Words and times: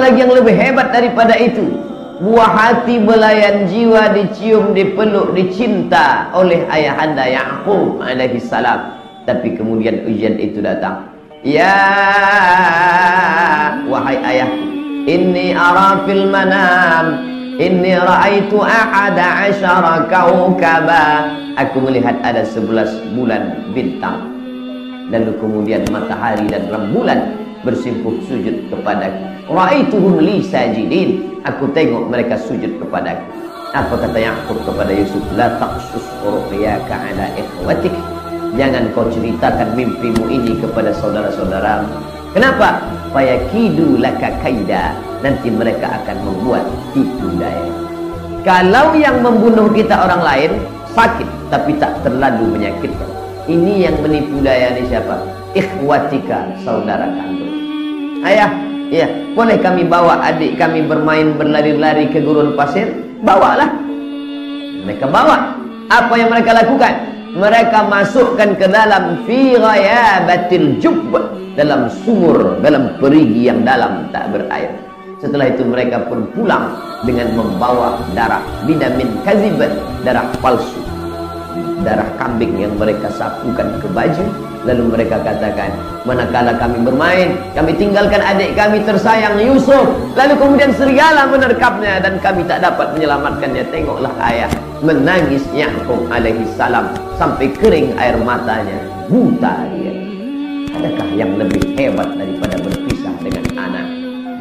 lagi 0.00 0.24
yang 0.24 0.32
lebih 0.32 0.56
hebat 0.56 0.88
daripada 0.88 1.36
itu 1.36 1.68
buah 2.24 2.48
hati 2.48 2.96
belayan 2.96 3.68
jiwa 3.68 4.16
dicium 4.16 4.72
dipeluk 4.72 5.36
dicinta 5.36 6.32
oleh 6.32 6.64
ayahanda 6.72 7.28
Yaqub 7.28 8.00
alaihi 8.00 8.40
salam. 8.40 8.96
Tapi 9.28 9.52
kemudian 9.52 10.00
ujian 10.08 10.40
itu 10.40 10.64
datang. 10.64 11.12
Ya 11.44 11.76
wahai 13.84 14.16
ayahku 14.16 14.64
inni 15.04 15.52
ara 15.52 16.08
fil 16.08 16.24
manam 16.24 17.28
inni 17.60 17.92
raaitu 17.92 18.64
ahada 18.64 19.44
asyara 19.44 20.08
kaukaba. 20.08 21.36
Aku 21.60 21.84
melihat 21.84 22.16
ada 22.24 22.48
sebelas 22.48 22.96
bulan 23.12 23.60
bintang. 23.76 24.24
Lalu 25.12 25.36
kemudian 25.36 25.84
matahari 25.92 26.48
dan 26.48 26.64
rembulan 26.72 27.41
bersimpuh 27.62 28.14
sujud 28.26 28.68
kepadaku 28.68 29.32
Ra'aituhum 29.50 30.22
li 30.22 30.38
sajidin. 30.40 31.42
Aku 31.42 31.66
tengok 31.74 32.06
mereka 32.06 32.38
sujud 32.38 32.78
kepadaku. 32.78 33.26
Apa 33.74 33.98
kata 33.98 34.18
Yaqub 34.20 34.62
kepada 34.62 34.92
Yusuf? 34.94 35.24
La 35.34 35.58
taqsus 35.58 36.04
ru'yaka 36.22 36.94
ala 36.94 37.26
ikhwatik. 37.34 37.90
Jangan 38.54 38.92
kau 38.94 39.08
ceritakan 39.10 39.74
mimpimu 39.74 40.28
ini 40.28 40.60
kepada 40.62 40.94
saudara-saudaramu. 40.94 41.90
Kenapa? 42.32 42.84
Fayakidu 43.10 43.98
laka 43.98 44.30
kaida. 44.40 44.94
Nanti 45.20 45.50
mereka 45.50 46.00
akan 46.00 46.16
membuat 46.22 46.64
tipu 46.94 47.28
daya. 47.36 47.68
Kalau 48.46 48.94
yang 48.94 49.20
membunuh 49.20 49.68
kita 49.74 49.94
orang 49.94 50.22
lain 50.22 50.52
sakit 50.94 51.28
tapi 51.50 51.74
tak 51.82 51.98
terlalu 52.06 52.58
menyakitkan. 52.58 53.10
Ini 53.50 53.90
yang 53.90 53.96
menipu 54.00 54.38
daya 54.38 54.70
ni 54.78 54.86
siapa? 54.86 55.18
Ikhwatika, 55.52 56.56
saudara 56.62 57.10
kandung. 57.10 57.51
Ayah, 58.22 58.50
Ya, 58.92 59.08
boleh 59.32 59.56
kami 59.56 59.88
bawa 59.88 60.20
adik 60.20 60.60
kami 60.60 60.84
bermain 60.84 61.32
berlari-lari 61.40 62.12
ke 62.12 62.20
gurun 62.20 62.52
pasir? 62.52 62.92
Bawalah. 63.24 63.72
Mereka 64.84 65.08
bawa. 65.08 65.56
Apa 65.88 66.12
yang 66.20 66.28
mereka 66.28 66.52
lakukan? 66.52 66.92
Mereka 67.32 67.88
masukkan 67.88 68.52
ke 68.52 68.68
dalam 68.68 69.24
fi 69.24 69.56
ghayabatil 69.56 70.76
jub 70.76 71.08
dalam 71.56 71.88
sumur, 72.04 72.60
dalam 72.60 73.00
perigi 73.00 73.48
yang 73.48 73.64
dalam 73.64 74.12
tak 74.12 74.28
berair. 74.28 74.76
Setelah 75.24 75.48
itu 75.48 75.64
mereka 75.64 76.04
pun 76.04 76.28
pulang 76.36 76.76
dengan 77.08 77.32
membawa 77.32 77.96
darah 78.12 78.44
bidamin 78.68 79.08
kazib, 79.24 79.56
darah 80.04 80.28
palsu. 80.44 80.91
Darah 81.82 82.08
kambing 82.16 82.56
yang 82.56 82.74
mereka 82.78 83.10
sapukan 83.10 83.78
ke 83.82 83.88
baju 83.90 84.52
Lalu 84.62 84.94
mereka 84.94 85.18
katakan, 85.26 85.74
manakala 86.06 86.54
kami 86.54 86.86
bermain, 86.86 87.34
kami 87.50 87.74
tinggalkan 87.74 88.22
adik 88.22 88.54
kami 88.54 88.78
tersayang 88.86 89.34
Yusuf. 89.42 89.90
Lalu 90.14 90.38
kemudian 90.38 90.70
serigala 90.78 91.26
menerkapnya 91.26 91.98
dan 91.98 92.22
kami 92.22 92.46
tak 92.46 92.62
dapat 92.62 92.94
menyelamatkannya. 92.94 93.66
Tengoklah 93.74 94.14
ayah 94.30 94.46
menangis 94.78 95.42
Yaakob 95.50 96.06
alaihi 96.14 96.46
salam 96.54 96.94
sampai 97.18 97.50
kering 97.58 97.90
air 97.98 98.14
matanya. 98.22 98.78
Buta 99.10 99.66
dia. 99.74 99.94
Adakah 100.78 101.08
yang 101.18 101.34
lebih 101.42 101.74
hebat 101.74 102.14
daripada 102.14 102.54
berpisah 102.62 103.14
dengan 103.18 103.44
anak? 103.58 103.86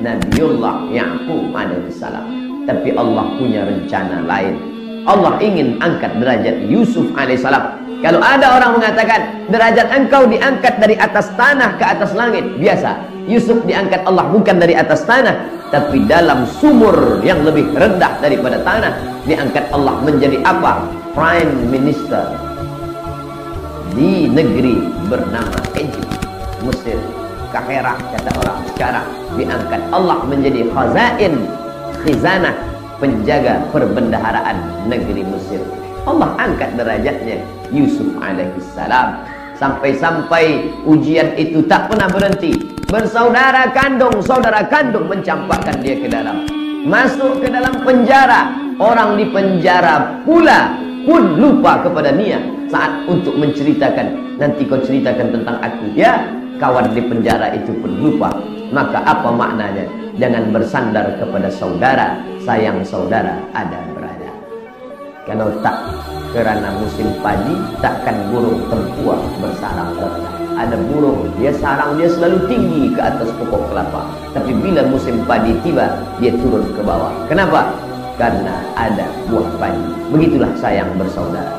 Nabiullah 0.05 0.85
Yaakob 0.93 1.49
alaihi 1.49 1.89
salam. 1.89 2.29
Tapi 2.69 2.93
Allah 2.93 3.25
punya 3.41 3.65
rencana 3.65 4.21
lain. 4.29 4.70
Allah 5.09 5.41
ingin 5.41 5.81
angkat 5.81 6.13
derajat 6.21 6.65
Yusuf 6.69 7.09
alaihissalam. 7.17 7.81
Kalau 8.01 8.17
ada 8.17 8.57
orang 8.57 8.81
mengatakan 8.81 9.45
derajat 9.53 9.87
engkau 9.93 10.25
diangkat 10.25 10.81
dari 10.81 10.97
atas 10.97 11.29
tanah 11.37 11.77
ke 11.77 11.85
atas 11.85 12.17
langit, 12.17 12.45
biasa. 12.57 12.97
Yusuf 13.29 13.61
diangkat 13.69 14.01
Allah 14.09 14.25
bukan 14.33 14.57
dari 14.57 14.73
atas 14.73 15.05
tanah, 15.05 15.37
tapi 15.69 16.09
dalam 16.09 16.49
sumur 16.49 17.21
yang 17.21 17.45
lebih 17.45 17.69
rendah 17.77 18.17
daripada 18.17 18.57
tanah, 18.65 18.97
diangkat 19.29 19.69
Allah 19.69 20.01
menjadi 20.01 20.41
apa? 20.41 20.89
Prime 21.13 21.69
Minister 21.69 22.33
di 23.93 24.25
negeri 24.25 24.81
bernama 25.05 25.59
Egypt, 25.77 26.11
Mesir, 26.65 26.97
Kahirah 27.51 27.99
kata 27.99 28.31
orang 28.41 28.59
sekarang. 28.73 29.07
Diangkat 29.35 29.81
Allah 29.91 30.23
menjadi 30.25 30.65
khazain, 30.71 31.35
khizanah, 32.01 32.55
penjaga 33.01 33.65
perbendaharaan 33.73 34.85
negeri 34.85 35.25
Mesir. 35.25 35.59
Allah 36.05 36.37
angkat 36.37 36.77
derajatnya 36.77 37.41
Yusuf 37.73 38.05
alaihissalam 38.21 39.25
sampai-sampai 39.57 40.69
ujian 40.85 41.33
itu 41.37 41.65
tak 41.65 41.89
pernah 41.89 42.05
berhenti. 42.09 42.57
Bersaudara 42.89 43.73
kandung 43.73 44.21
saudara 44.21 44.65
kandung 44.69 45.09
mencampakkan 45.09 45.81
dia 45.81 45.97
ke 45.97 46.07
dalam. 46.07 46.45
Masuk 46.85 47.41
ke 47.41 47.49
dalam 47.49 47.81
penjara. 47.81 48.53
Orang 48.81 49.13
di 49.13 49.29
penjara 49.29 50.25
pula 50.25 50.73
pun 51.05 51.37
lupa 51.37 51.85
kepada 51.85 52.09
Nia 52.17 52.41
saat 52.65 53.05
untuk 53.05 53.37
menceritakan 53.37 54.37
nanti 54.41 54.65
kau 54.65 54.81
ceritakan 54.81 55.37
tentang 55.37 55.57
aku 55.61 55.93
ya. 55.93 56.25
Kawan 56.57 56.93
di 56.93 57.01
penjara 57.05 57.53
itu 57.53 57.73
pun 57.77 57.89
lupa. 58.01 58.33
Maka 58.73 59.05
apa 59.05 59.29
maknanya? 59.29 59.85
Jangan 60.17 60.49
bersandar 60.53 61.17
kepada 61.21 61.49
saudara 61.49 62.17
sayang 62.43 62.81
saudara 62.81 63.37
ada 63.53 63.79
berada. 63.93 64.31
Kalau 65.29 65.53
tak 65.61 65.77
kerana 66.33 66.73
musim 66.81 67.13
padi 67.21 67.53
takkan 67.79 68.17
burung 68.33 68.65
tempua 68.67 69.21
bersarang. 69.37 69.93
Rendah 69.93 70.35
ada 70.57 70.77
burung 70.89 71.29
dia 71.37 71.53
sarang 71.57 71.97
dia 71.97 72.09
selalu 72.09 72.45
tinggi 72.49 72.93
ke 72.93 73.01
atas 73.01 73.29
pokok 73.37 73.69
kelapa. 73.69 74.09
Tapi 74.33 74.51
bila 74.57 74.81
musim 74.89 75.21
padi 75.29 75.53
tiba 75.61 75.93
dia 76.17 76.33
turun 76.33 76.65
ke 76.73 76.81
bawah. 76.81 77.13
Kenapa? 77.29 77.73
Karena 78.17 78.61
ada 78.77 79.05
buah 79.29 79.47
padi. 79.61 79.85
Begitulah 80.09 80.51
sayang 80.57 80.89
bersaudara. 80.97 81.53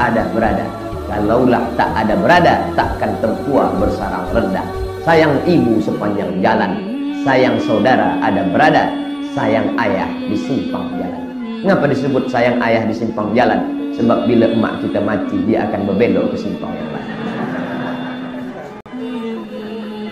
Ada 0.00 0.26
berada. 0.32 0.66
Kalaulah 1.04 1.62
tak 1.76 1.92
ada 1.92 2.16
berada 2.16 2.54
takkan 2.72 3.12
tempua 3.20 3.68
bersarang 3.76 4.26
rendah. 4.32 4.66
Sayang 5.04 5.36
ibu 5.44 5.78
sepanjang 5.84 6.40
jalan. 6.40 6.80
Sayang 7.24 7.56
saudara 7.60 8.16
ada 8.20 8.44
berada 8.48 9.03
sayang 9.34 9.74
ayah 9.76 10.08
di 10.30 10.38
simpang 10.38 10.94
jalan. 10.94 11.22
Kenapa 11.60 11.84
disebut 11.90 12.24
sayang 12.30 12.62
ayah 12.62 12.86
di 12.86 12.94
simpang 12.94 13.34
jalan? 13.34 13.60
Sebab 13.94 14.26
bila 14.26 14.50
emak 14.50 14.82
kita 14.82 14.98
mati 14.98 15.38
Dia 15.46 15.70
akan 15.70 15.80
berbelok 15.90 16.34
ke 16.34 16.36
simpang 16.38 16.70
yang 16.70 16.90
lain. 16.94 17.10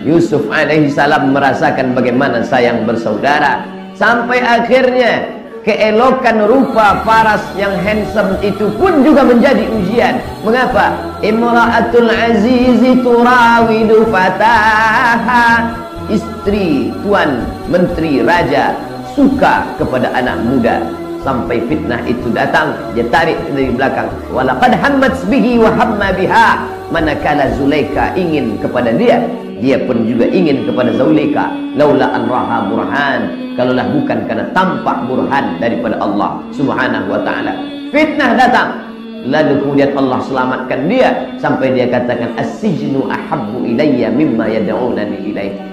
Yusuf 0.03 0.43
alaihi 0.51 0.91
salam 0.91 1.31
merasakan 1.31 1.95
bagaimana 1.95 2.43
sayang 2.43 2.83
bersaudara. 2.83 3.63
Sampai 3.95 4.43
akhirnya 4.43 5.39
Keelokan 5.63 6.43
rupa 6.43 7.07
paras 7.07 7.39
yang 7.55 7.71
handsome 7.87 8.35
itu 8.43 8.67
pun 8.75 8.99
juga 8.99 9.23
menjadi 9.23 9.63
ujian. 9.71 10.19
Mengapa? 10.43 11.15
Imra'atul 11.23 12.11
azizi 12.11 12.99
turawidu 12.99 14.03
fataha. 14.11 15.71
Istri, 16.11 16.91
tuan, 16.99 17.47
menteri, 17.71 18.19
raja 18.27 18.75
Suka 19.13 19.77
kepada 19.77 20.09
anak 20.17 20.41
muda. 20.41 20.81
Sampai 21.23 21.63
fitnah 21.71 22.03
itu 22.03 22.27
datang 22.35 22.75
dia 22.91 23.07
tarik 23.07 23.39
dari 23.53 23.71
belakang. 23.71 24.11
Walaqad 24.33 24.75
hammat 24.75 25.15
bihi 25.31 25.61
wa 25.61 25.71
hamma 25.71 26.11
biha. 26.11 26.67
Manakala 26.91 27.49
Zulaika 27.57 28.13
ingin 28.13 28.59
kepada 28.59 28.93
dia 28.93 29.23
dia 29.63 29.79
pun 29.87 30.03
juga 30.03 30.27
ingin 30.27 30.67
kepada 30.67 30.91
Zulaika 30.99 31.47
laula 31.79 32.11
an 32.11 32.27
raha 32.27 32.57
burhan. 32.67 33.21
Kalaulah 33.55 33.87
bukan 33.95 34.19
karena 34.27 34.45
tampak 34.51 35.07
burhan 35.07 35.61
daripada 35.61 35.95
Allah 36.03 36.43
subhanahu 36.51 37.07
wa 37.13 37.21
taala. 37.23 37.53
Fitnah 37.93 38.35
datang 38.35 38.92
lalu 39.23 39.63
kemudian 39.63 39.91
Allah 39.95 40.19
selamatkan 40.23 40.85
dia 40.91 41.09
sampai 41.39 41.73
dia 41.73 41.87
katakan 41.87 42.35
as-sijnu 42.35 43.07
ahabbu 43.07 43.63
ilayya 43.63 44.11
mimma 44.11 44.51
yad'unani 44.51 45.23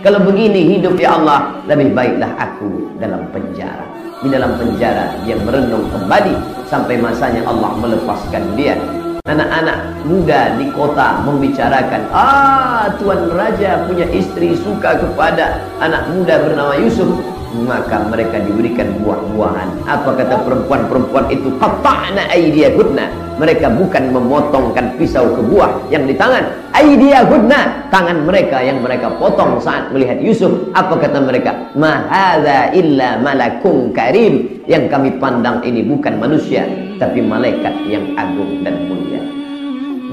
kalau 0.00 0.24
begini 0.24 0.76
hidup 0.76 0.96
ya 0.96 1.20
Allah 1.20 1.60
lebih 1.68 1.92
baiklah 1.92 2.32
aku 2.41 2.97
dalam 2.97 3.28
penjara. 3.28 3.84
Di 4.20 4.28
dalam 4.32 4.56
penjara 4.56 5.12
dia 5.24 5.36
merenung 5.36 5.84
kembali 5.92 6.64
sampai 6.68 6.97
masanya 6.97 7.44
Allah 7.44 7.76
melepaskan 7.76 8.56
dia. 8.56 8.80
Anak-anak 9.28 10.00
muda 10.08 10.56
di 10.56 10.72
kota 10.72 11.20
membicarakan 11.28 12.08
ah 12.16 12.88
tuan 12.96 13.28
raja 13.36 13.84
punya 13.84 14.08
istri 14.08 14.56
suka 14.56 14.96
kepada 14.96 15.60
anak 15.84 16.08
muda 16.16 16.41
bernama 16.41 16.72
Yusuf 16.80 17.20
maka 17.54 18.06
mereka 18.06 18.38
diberikan 18.38 18.94
buah-buahan. 19.02 19.82
Apa 19.86 20.14
kata 20.14 20.47
perempuan-perempuan 20.47 21.26
itu? 21.34 21.50
Qata'na 21.58 22.30
aydiyahunna 22.30 23.36
mereka 23.41 23.72
bukan 23.72 24.12
memotongkan 24.14 24.94
pisau 25.00 25.32
ke 25.34 25.42
buah 25.42 25.91
yang 25.91 26.06
di 26.06 26.14
tangan. 26.14 26.47
Aydiyahunna 26.76 27.91
tangan 27.91 28.22
mereka 28.22 28.62
yang 28.62 28.78
mereka 28.84 29.10
potong 29.18 29.58
saat 29.58 29.91
melihat 29.91 30.22
Yusuf. 30.22 30.70
Apa 30.76 31.00
kata 31.00 31.18
mereka? 31.24 31.56
Ma 31.74 32.06
hadza 32.06 32.70
illa 32.76 33.18
malakum 33.18 33.91
karim. 33.91 34.62
Yang 34.70 34.92
kami 34.92 35.10
pandang 35.18 35.64
ini 35.66 35.82
bukan 35.82 36.22
manusia 36.22 36.62
tapi 37.03 37.24
malaikat 37.24 37.74
yang 37.91 38.14
agung 38.14 38.62
dan 38.62 38.86
mulia. 38.86 39.24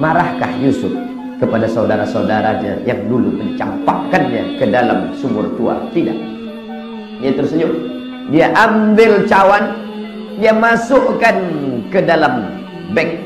Marahkah 0.01 0.50
Yusuf 0.63 0.94
kepada 1.38 1.69
saudara-saudaranya 1.69 2.81
yang 2.88 3.06
dulu 3.06 3.30
mencampakkannya 3.38 4.57
ke 4.57 4.66
dalam 4.66 5.13
sumur 5.13 5.54
tua? 5.54 5.78
Tidak 5.94 6.37
Dia 7.22 7.31
tersenyum. 7.34 7.72
Dia 8.28 8.52
ambil 8.54 9.24
cawan, 9.24 9.72
dia 10.38 10.52
masukkan 10.52 11.36
ke 11.88 12.04
dalam 12.04 12.60
beg 12.92 13.24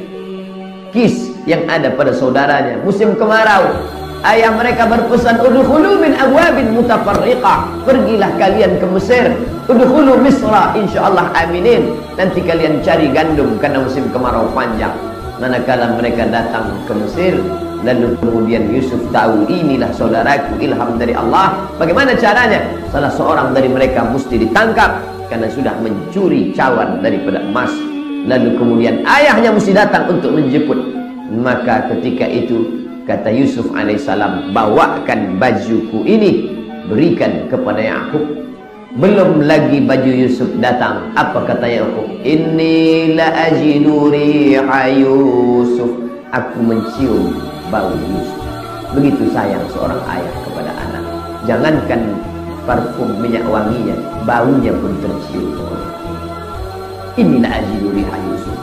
kis 0.94 1.34
yang 1.50 1.66
ada 1.66 1.90
pada 1.92 2.14
saudaranya. 2.14 2.78
Musim 2.86 3.18
kemarau, 3.18 3.82
ayah 4.22 4.54
mereka 4.54 4.86
berpesan 4.86 5.42
udkhulu 5.42 5.98
min 6.06 6.14
abwabin 6.14 6.78
mutafarriqah. 6.78 7.82
Pergilah 7.82 8.32
kalian 8.38 8.78
ke 8.78 8.86
Mesir. 8.94 9.26
Udkhulu 9.66 10.22
Misra 10.22 10.76
insyaallah 10.78 11.34
aminin. 11.34 11.98
Nanti 12.20 12.44
kalian 12.46 12.86
cari 12.86 13.10
gandum 13.10 13.58
karena 13.58 13.82
musim 13.82 14.06
kemarau 14.14 14.52
panjang. 14.54 14.94
Manakala 15.42 15.98
mereka 15.98 16.30
datang 16.30 16.70
ke 16.86 16.94
Mesir, 16.94 17.42
lalu 17.82 18.14
kemudian 18.22 18.70
Yusuf 18.70 19.02
tahu 19.10 19.46
inilah 19.50 19.90
saudaraku 19.94 20.62
ilham 20.62 20.98
dari 20.98 21.18
Allah. 21.18 21.66
Bagaimana 21.82 22.14
caranya? 22.18 22.62
Salah 22.94 23.10
seorang 23.10 23.54
dari 23.54 23.70
mereka 23.70 24.06
mesti 24.06 24.38
ditangkap 24.38 25.02
karena 25.30 25.48
sudah 25.50 25.74
mencuri 25.82 26.54
cawan 26.54 27.02
daripada 27.02 27.42
emas. 27.42 27.74
Lalu 28.30 28.54
kemudian 28.58 29.02
ayahnya 29.06 29.50
mesti 29.50 29.74
datang 29.74 30.06
untuk 30.14 30.38
menjemput. 30.38 30.78
Maka 31.32 31.90
ketika 31.96 32.28
itu 32.28 32.86
kata 33.08 33.32
Yusuf 33.34 33.72
alaihissalam, 33.74 34.54
bawakan 34.54 35.42
bajuku 35.42 36.06
ini 36.06 36.52
berikan 36.86 37.48
kepada 37.50 37.82
Yakub 37.82 38.22
belum 38.92 39.48
lagi 39.48 39.80
baju 39.88 40.12
Yusuf 40.12 40.52
datang. 40.60 41.16
Apa 41.16 41.48
kata 41.48 41.64
Yakub? 41.64 42.12
Inni 42.28 43.16
la 43.16 43.32
ajidu 43.48 44.12
riha 44.12 44.82
Yusuf. 44.92 46.12
Aku 46.32 46.64
mencium 46.64 47.51
bau 47.72 47.90
Yusuf. 47.96 48.44
Begitu 48.92 49.32
sayang 49.32 49.64
seorang 49.72 49.98
ayah 50.12 50.36
kepada 50.44 50.72
anak. 50.76 51.04
Jangankan 51.48 52.02
parfum 52.68 53.10
minyak 53.24 53.48
wanginya, 53.48 53.96
baunya 54.28 54.76
pun 54.76 54.92
tercium. 55.00 55.56
Inilah 57.16 57.64
ajidu 57.64 57.90
riha 57.96 58.18
Yusuf. 58.28 58.58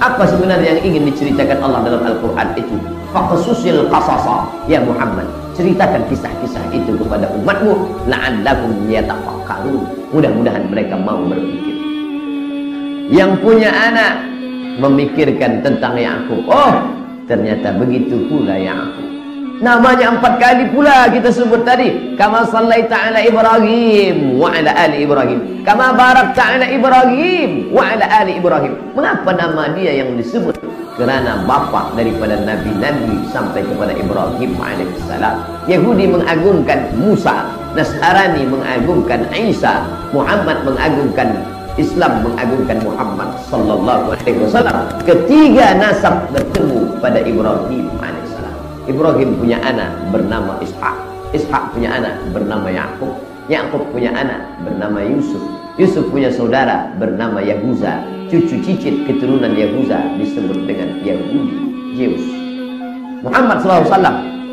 Apa 0.00 0.24
sebenarnya 0.24 0.74
yang 0.74 0.82
ingin 0.82 1.12
diceritakan 1.12 1.60
Allah 1.62 1.80
dalam 1.86 2.02
Al-Quran 2.02 2.48
itu? 2.56 2.76
Faqasusil 3.14 3.86
qasasa 3.92 4.48
ya 4.66 4.82
Muhammad 4.82 5.28
ceritakan 5.54 6.02
kisah-kisah 6.10 6.64
itu 6.74 6.98
kepada 6.98 7.30
umatmu 7.30 7.78
la'allakum 8.10 8.90
yatafakkarun 8.90 9.86
mudah-mudahan 10.10 10.66
mereka 10.66 10.98
mau 10.98 11.22
berpikir 11.22 11.78
yang 13.14 13.38
punya 13.38 13.70
anak 13.70 14.26
memikirkan 14.82 15.62
tentang 15.62 15.94
Yakub 15.94 16.42
oh 16.50 16.74
ternyata 17.24 17.72
begitu 17.76 18.28
pula 18.28 18.56
Yakub 18.56 19.14
namanya 19.64 20.12
empat 20.12 20.36
kali 20.36 20.64
pula 20.68 21.08
kita 21.08 21.30
sebut 21.30 21.62
tadi. 21.62 22.16
Kama 22.20 22.44
sallaita 22.48 23.10
ala 23.10 23.20
Ibrahim 23.24 24.36
wa 24.36 24.52
ala 24.52 24.70
ali 24.76 25.08
Ibrahim. 25.08 25.62
Kama 25.62 25.96
barakta 25.96 26.60
ala 26.60 26.66
Ibrahim 26.68 27.72
wa 27.72 27.82
ala 27.96 28.04
ali 28.04 28.36
Ibrahim. 28.36 28.72
Mengapa 28.92 29.30
nama 29.32 29.72
dia 29.72 30.04
yang 30.04 30.12
disebut? 30.20 30.58
Kerana 30.94 31.42
bapa 31.42 31.90
daripada 31.98 32.38
nabi-nabi 32.38 33.26
sampai 33.34 33.66
kepada 33.66 33.90
Ibrahim 33.98 34.54
alaihissalam. 34.54 35.66
Yahudi 35.66 36.06
mengagungkan 36.06 36.94
Musa, 36.94 37.50
Nasrani 37.74 38.46
mengagungkan 38.46 39.26
Isa, 39.34 39.82
Muhammad 40.14 40.62
mengagungkan 40.62 41.34
Islam 41.74 42.22
mengagungkan 42.22 42.78
Muhammad 42.86 43.34
sallallahu 43.50 44.14
alaihi 44.14 44.38
wasallam. 44.42 44.76
Ketiga 45.02 45.74
nasab 45.78 46.30
bertemu 46.30 46.98
pada 47.02 47.18
Ibrahim 47.22 47.90
alaihissalam. 47.98 48.56
Ibrahim 48.86 49.30
punya 49.38 49.58
anak 49.62 49.90
bernama 50.14 50.58
Ishak. 50.62 50.96
Ishak 51.34 51.74
punya 51.74 51.98
anak 51.98 52.14
bernama 52.30 52.70
Yakub. 52.70 53.12
Yakub 53.50 53.82
punya 53.90 54.14
anak 54.14 54.40
bernama 54.62 55.02
Yusuf. 55.02 55.42
Yusuf 55.74 56.06
punya 56.14 56.30
saudara 56.30 56.94
bernama 57.02 57.42
Yahuza 57.42 58.06
cucu 58.30 58.62
cicit 58.62 58.94
keturunan 59.10 59.52
Yahuza 59.58 59.98
disebut 60.22 60.70
dengan 60.70 61.02
Yahudi 61.02 61.58
Zeus 61.98 62.24
Muhammad 63.26 63.58
SAW 63.62 63.90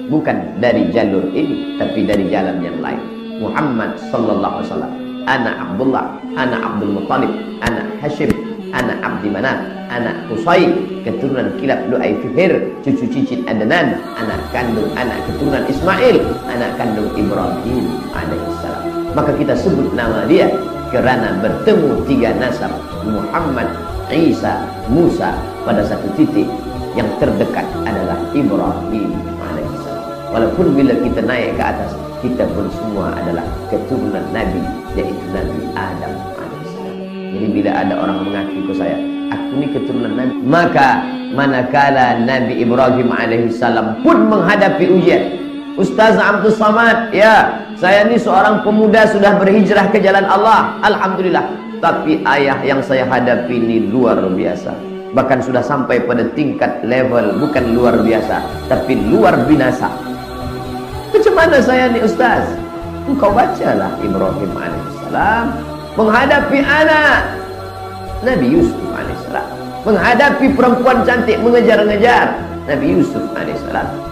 bukan 0.09 0.57
dari 0.57 0.89
jalur 0.89 1.29
ini 1.31 1.77
tapi 1.77 2.09
dari 2.09 2.25
jalan 2.25 2.57
yang 2.65 2.77
lain 2.81 3.01
Muhammad 3.37 3.95
sallallahu 4.09 4.61
alaihi 4.61 4.69
wasallam 4.69 4.93
anak 5.27 5.55
Abdullah 5.57 6.17
anak 6.37 6.61
Abdul 6.61 6.91
Muttalib 6.97 7.31
anak 7.61 7.85
Hashim 8.01 8.31
anak 8.71 8.97
Abdi 9.03 9.27
Manaf 9.27 9.59
anak 9.91 10.15
Qusay 10.31 10.71
keturunan 11.03 11.51
Kilab 11.59 11.91
Lu'ay 11.91 12.15
Fihir 12.23 12.71
cucu 12.81 13.05
cicit 13.11 13.43
Adnan 13.45 13.99
anak 14.15 14.39
kandung 14.55 14.87
anak 14.95 15.19
keturunan 15.27 15.63
Ismail 15.67 16.17
anak 16.47 16.71
kandung 16.79 17.11
Ibrahim 17.19 17.85
alaihissalam 18.15 18.83
maka 19.11 19.31
kita 19.35 19.53
sebut 19.59 19.91
nama 19.91 20.23
dia 20.25 20.47
kerana 20.91 21.39
bertemu 21.39 22.03
tiga 22.03 22.35
nasab 22.35 22.71
Muhammad, 23.07 23.71
Isa, 24.11 24.67
Musa 24.91 25.39
pada 25.63 25.81
satu 25.87 26.11
titik 26.19 26.45
yang 26.99 27.07
terdekat 27.23 27.63
adalah 27.87 28.19
Ibrahim 28.35 29.11
alaihissalam. 29.39 30.05
Walaupun 30.35 30.75
bila 30.75 30.93
kita 30.99 31.23
naik 31.23 31.55
ke 31.55 31.63
atas, 31.63 31.95
kita 32.21 32.45
pun 32.53 32.69
semua 32.69 33.17
adalah 33.17 33.43
keturunan 33.73 34.21
Nabi, 34.29 34.61
yaitu 34.93 35.25
Nabi 35.33 35.59
Adam. 35.73 36.13
Jadi 37.31 37.47
bila 37.49 37.71
ada 37.73 37.93
orang 37.97 38.17
mengaku 38.27 38.69
ke 38.69 38.73
saya, 38.77 38.97
aku 39.33 39.51
ni 39.57 39.67
keturunan 39.73 40.13
Nabi, 40.13 40.33
maka 40.45 41.01
manakala 41.33 42.21
Nabi 42.21 42.61
Ibrahim 42.61 43.09
alaihissalam 43.09 44.05
pun 44.05 44.29
menghadapi 44.29 44.85
ujian, 44.93 45.23
Ustaz 45.79 46.19
Abdul 46.19 46.53
Samad, 46.53 47.09
ya, 47.15 47.63
saya 47.79 48.05
ni 48.05 48.19
seorang 48.19 48.61
pemuda 48.61 49.09
sudah 49.09 49.39
berhijrah 49.41 49.89
ke 49.89 49.97
jalan 50.03 50.27
Allah. 50.27 50.77
Alhamdulillah. 50.85 51.73
Tapi 51.81 52.21
ayah 52.29 52.61
yang 52.61 52.77
saya 52.85 53.09
hadapi 53.09 53.57
ini 53.57 53.89
luar 53.89 54.21
biasa. 54.21 54.69
Bahkan 55.17 55.39
sudah 55.41 55.65
sampai 55.65 56.05
pada 56.05 56.29
tingkat 56.37 56.85
level 56.85 57.41
bukan 57.41 57.73
luar 57.73 58.05
biasa, 58.05 58.69
tapi 58.69 59.01
luar 59.09 59.49
binasa. 59.49 59.89
Macam 61.11 61.33
mana 61.35 61.57
saya 61.59 61.91
ni 61.91 61.99
Ustaz? 61.99 62.47
Engkau 63.07 63.35
bacalah 63.35 63.99
Ibrahim 63.99 64.51
alaihissalam 64.55 65.45
menghadapi 65.99 66.59
anak 66.63 67.35
Nabi 68.23 68.47
Yusuf 68.47 68.79
alaihissalam 68.95 69.47
menghadapi 69.83 70.45
perempuan 70.55 71.03
cantik 71.03 71.41
mengejar-ngejar 71.41 72.37
Nabi 72.69 72.85
Yusuf 72.95 73.25
alaihissalam 73.35 74.10